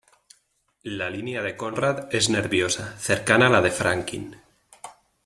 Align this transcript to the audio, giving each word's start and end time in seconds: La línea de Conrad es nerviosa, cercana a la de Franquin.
La 0.99 1.11
línea 1.11 1.43
de 1.43 1.55
Conrad 1.55 2.09
es 2.11 2.27
nerviosa, 2.31 2.97
cercana 2.97 3.45
a 3.45 3.49
la 3.51 3.61
de 3.61 3.69
Franquin. 3.69 4.35